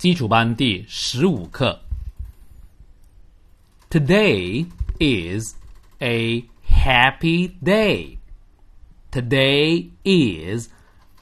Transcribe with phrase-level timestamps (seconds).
[0.00, 1.80] 基础班第十五课。
[3.88, 4.66] Today
[4.98, 5.54] is
[6.00, 8.18] a happy day.
[9.10, 10.68] Today is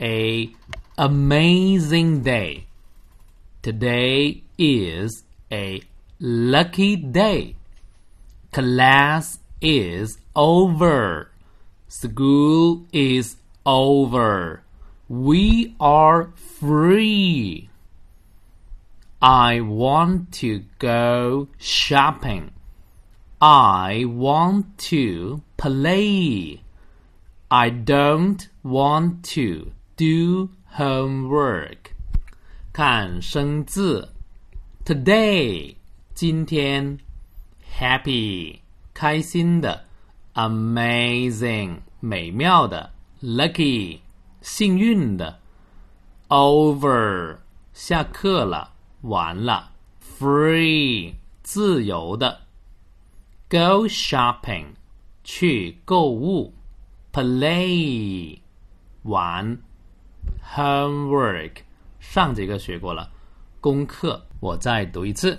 [0.00, 0.50] a
[0.96, 2.64] amazing day.
[3.62, 5.80] Today is a
[6.18, 7.56] lucky day.
[8.50, 11.30] Class is over.
[11.88, 14.62] School is over.
[15.08, 17.67] We are free.
[19.20, 22.50] I want to go shopping.
[23.40, 26.60] I want to play.
[27.50, 31.92] I don't want to do homework.
[32.72, 34.10] 看生字，
[34.84, 35.76] today
[36.12, 36.98] 今天，
[37.78, 38.58] happy
[38.92, 39.84] 开心的，
[40.34, 42.90] amazing 美妙的，
[43.22, 44.00] lucky
[44.42, 45.38] 幸运的，
[46.28, 47.38] over
[47.72, 48.72] 下课了，
[49.02, 52.40] 完了，free 自由的，
[53.48, 54.66] go shopping
[55.22, 56.54] 去购物，
[57.12, 58.38] play
[59.02, 59.58] 玩，
[60.54, 61.52] homework
[62.00, 63.10] 上节课学过了，
[63.60, 65.38] 功课我再读一次。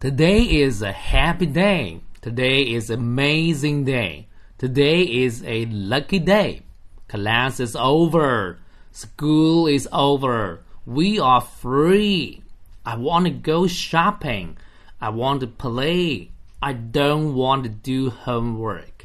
[0.00, 2.00] Today is a happy day.
[2.20, 4.26] Today is amazing day.
[4.58, 6.62] Today is a lucky day.
[7.08, 8.56] Class is over.
[8.92, 10.58] School is over.
[10.84, 12.42] We are free.
[12.85, 14.57] I want to go shopping.
[14.99, 16.29] I want to play.
[16.61, 19.00] I don't want to do homework.